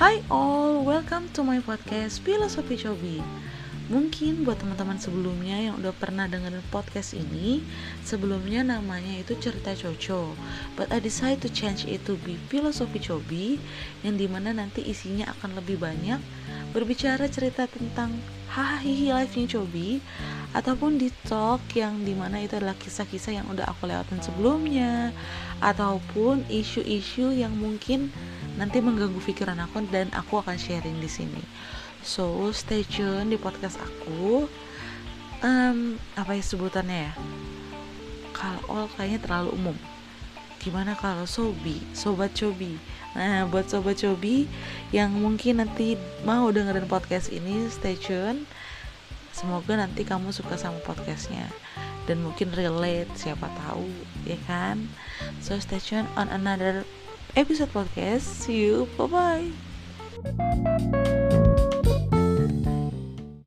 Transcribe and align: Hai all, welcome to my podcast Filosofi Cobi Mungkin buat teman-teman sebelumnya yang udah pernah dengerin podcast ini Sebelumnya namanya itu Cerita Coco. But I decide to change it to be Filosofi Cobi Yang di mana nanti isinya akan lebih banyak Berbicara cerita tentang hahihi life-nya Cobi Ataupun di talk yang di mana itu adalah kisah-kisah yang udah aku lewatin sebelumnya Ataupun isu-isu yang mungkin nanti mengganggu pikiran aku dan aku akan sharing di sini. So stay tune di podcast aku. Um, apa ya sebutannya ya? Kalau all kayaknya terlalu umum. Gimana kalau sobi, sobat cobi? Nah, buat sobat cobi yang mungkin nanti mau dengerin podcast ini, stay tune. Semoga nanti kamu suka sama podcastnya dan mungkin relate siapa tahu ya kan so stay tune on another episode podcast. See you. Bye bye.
Hai 0.00 0.24
all, 0.32 0.80
welcome 0.80 1.28
to 1.36 1.44
my 1.44 1.60
podcast 1.60 2.24
Filosofi 2.24 2.72
Cobi 2.80 3.20
Mungkin 3.92 4.48
buat 4.48 4.56
teman-teman 4.56 4.96
sebelumnya 4.96 5.60
yang 5.60 5.76
udah 5.76 5.92
pernah 5.92 6.24
dengerin 6.24 6.64
podcast 6.72 7.12
ini 7.12 7.60
Sebelumnya 8.00 8.64
namanya 8.64 9.20
itu 9.20 9.36
Cerita 9.36 9.76
Coco. 9.76 10.32
But 10.72 10.88
I 10.88 11.04
decide 11.04 11.44
to 11.44 11.52
change 11.52 11.84
it 11.84 12.08
to 12.08 12.16
be 12.24 12.40
Filosofi 12.48 12.96
Cobi 12.96 13.60
Yang 14.00 14.24
di 14.24 14.26
mana 14.32 14.56
nanti 14.56 14.80
isinya 14.88 15.28
akan 15.36 15.60
lebih 15.60 15.76
banyak 15.76 16.16
Berbicara 16.72 17.28
cerita 17.28 17.68
tentang 17.68 18.16
hahihi 18.56 19.12
life-nya 19.12 19.52
Cobi 19.52 20.00
Ataupun 20.56 20.96
di 20.96 21.12
talk 21.28 21.60
yang 21.76 22.08
di 22.08 22.16
mana 22.16 22.40
itu 22.40 22.56
adalah 22.56 22.72
kisah-kisah 22.80 23.36
yang 23.36 23.46
udah 23.52 23.68
aku 23.68 23.84
lewatin 23.84 24.24
sebelumnya 24.24 25.12
Ataupun 25.60 26.48
isu-isu 26.48 27.36
yang 27.36 27.52
mungkin 27.52 28.08
nanti 28.60 28.84
mengganggu 28.84 29.16
pikiran 29.24 29.56
aku 29.64 29.88
dan 29.88 30.12
aku 30.12 30.44
akan 30.44 30.60
sharing 30.60 31.00
di 31.00 31.08
sini. 31.08 31.40
So 32.04 32.52
stay 32.52 32.84
tune 32.84 33.32
di 33.32 33.40
podcast 33.40 33.80
aku. 33.80 34.44
Um, 35.40 35.96
apa 36.20 36.36
ya 36.36 36.44
sebutannya 36.44 37.08
ya? 37.08 37.12
Kalau 38.36 38.60
all 38.68 38.86
kayaknya 38.92 39.24
terlalu 39.24 39.50
umum. 39.56 39.76
Gimana 40.60 40.92
kalau 40.92 41.24
sobi, 41.24 41.80
sobat 41.96 42.36
cobi? 42.36 42.76
Nah, 43.16 43.48
buat 43.48 43.72
sobat 43.72 43.96
cobi 43.96 44.44
yang 44.92 45.08
mungkin 45.16 45.64
nanti 45.64 45.96
mau 46.28 46.52
dengerin 46.52 46.84
podcast 46.84 47.32
ini, 47.32 47.64
stay 47.72 47.96
tune. 47.96 48.44
Semoga 49.32 49.80
nanti 49.80 50.04
kamu 50.04 50.36
suka 50.36 50.60
sama 50.60 50.76
podcastnya 50.84 51.48
dan 52.10 52.26
mungkin 52.26 52.50
relate 52.58 53.06
siapa 53.14 53.46
tahu 53.66 53.86
ya 54.26 54.34
kan 54.50 54.90
so 55.38 55.54
stay 55.62 55.78
tune 55.78 56.10
on 56.18 56.26
another 56.34 56.82
episode 57.36 57.72
podcast. 57.72 58.22
See 58.22 58.64
you. 58.64 58.88
Bye 58.96 59.50
bye. 60.22 61.26